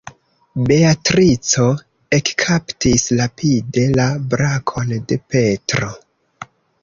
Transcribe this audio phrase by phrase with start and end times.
[0.69, 1.65] Beatrico
[2.19, 5.91] ekkaptis rapide la brakon de Petro.